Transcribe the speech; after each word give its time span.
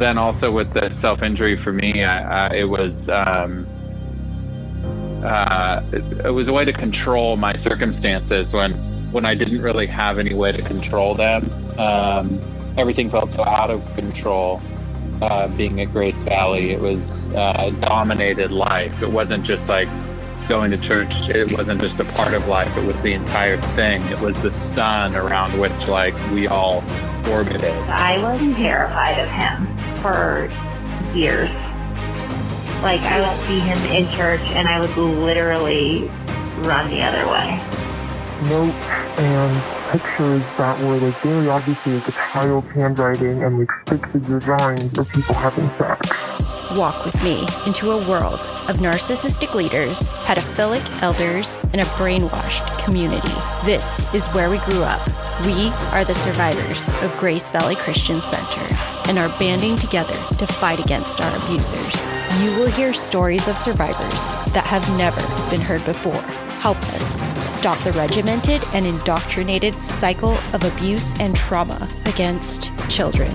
then 0.00 0.18
also 0.18 0.50
with 0.50 0.72
the 0.72 0.96
self 1.00 1.22
injury 1.22 1.62
for 1.62 1.72
me, 1.72 2.02
I, 2.02 2.48
I, 2.48 2.54
it 2.54 2.64
was 2.64 2.92
um, 3.08 3.66
uh, 5.24 5.82
it, 5.92 6.26
it 6.26 6.30
was 6.30 6.48
a 6.48 6.52
way 6.52 6.64
to 6.64 6.72
control 6.72 7.36
my 7.36 7.52
circumstances 7.62 8.50
when 8.52 8.72
when 9.12 9.24
I 9.24 9.34
didn't 9.34 9.60
really 9.60 9.86
have 9.86 10.18
any 10.18 10.34
way 10.34 10.52
to 10.52 10.62
control 10.62 11.14
them. 11.14 11.50
Um, 11.78 12.40
everything 12.78 13.10
felt 13.10 13.32
so 13.34 13.44
out 13.44 13.70
of 13.70 13.84
control. 13.94 14.62
Uh, 15.20 15.48
being 15.48 15.78
at 15.82 15.92
Grace 15.92 16.14
Valley, 16.24 16.70
it 16.70 16.80
was 16.80 16.98
uh, 17.34 17.70
dominated 17.80 18.50
life. 18.50 19.02
It 19.02 19.10
wasn't 19.10 19.44
just 19.44 19.62
like 19.68 19.88
going 20.50 20.72
to 20.72 20.78
church. 20.78 21.14
It 21.28 21.56
wasn't 21.56 21.80
just 21.80 22.00
a 22.00 22.04
part 22.04 22.34
of 22.34 22.48
life. 22.48 22.76
It 22.76 22.84
was 22.84 23.00
the 23.02 23.12
entire 23.12 23.62
thing. 23.76 24.02
It 24.06 24.18
was 24.18 24.34
the 24.42 24.50
sun 24.74 25.14
around 25.14 25.56
which 25.60 25.72
like 25.86 26.12
we 26.32 26.48
all 26.48 26.82
orbited. 27.30 27.72
I 27.88 28.18
was 28.18 28.40
terrified 28.56 29.20
of 29.20 29.28
him 29.28 29.78
for 30.02 30.50
years. 31.16 31.48
Like 32.82 33.00
I 33.02 33.20
would 33.20 33.46
see 33.46 33.60
him 33.60 33.78
in 33.94 34.12
church 34.16 34.40
and 34.50 34.68
I 34.68 34.80
would 34.80 34.96
literally 34.96 36.08
run 36.66 36.90
the 36.90 37.00
other 37.00 37.30
way. 37.30 37.54
Notes 38.48 38.76
and 39.20 39.92
pictures 39.92 40.42
that 40.58 40.80
were 40.80 40.98
like 40.98 41.14
very 41.20 41.48
obviously 41.48 41.92
like 41.92 42.08
a 42.08 42.12
child's 42.12 42.68
handwriting 42.72 43.44
and 43.44 43.60
like 43.60 43.70
stick 43.86 44.04
figure 44.08 44.40
drawings 44.40 44.98
of 44.98 45.08
people 45.12 45.36
having 45.36 45.70
sex. 45.78 46.49
Walk 46.76 47.04
with 47.04 47.20
me 47.24 47.48
into 47.66 47.90
a 47.90 48.08
world 48.08 48.38
of 48.68 48.76
narcissistic 48.76 49.54
leaders, 49.54 50.10
pedophilic 50.24 51.02
elders, 51.02 51.60
and 51.72 51.80
a 51.80 51.84
brainwashed 51.96 52.84
community. 52.84 53.34
This 53.64 54.06
is 54.14 54.28
where 54.28 54.48
we 54.48 54.58
grew 54.58 54.84
up. 54.84 55.04
We 55.44 55.70
are 55.90 56.04
the 56.04 56.14
survivors 56.14 56.88
of 57.02 57.16
Grace 57.18 57.50
Valley 57.50 57.74
Christian 57.74 58.22
Center 58.22 58.76
and 59.08 59.18
are 59.18 59.36
banding 59.40 59.76
together 59.78 60.14
to 60.36 60.46
fight 60.46 60.78
against 60.78 61.20
our 61.20 61.36
abusers. 61.42 61.94
You 62.40 62.54
will 62.56 62.70
hear 62.70 62.92
stories 62.94 63.48
of 63.48 63.58
survivors 63.58 64.24
that 64.52 64.64
have 64.64 64.88
never 64.96 65.20
been 65.50 65.60
heard 65.60 65.84
before. 65.84 66.22
Help 66.60 66.78
us 66.94 67.20
stop 67.50 67.82
the 67.82 67.92
regimented 67.92 68.62
and 68.74 68.86
indoctrinated 68.86 69.74
cycle 69.82 70.38
of 70.52 70.62
abuse 70.62 71.18
and 71.18 71.34
trauma 71.34 71.88
against 72.06 72.70
children. 72.88 73.32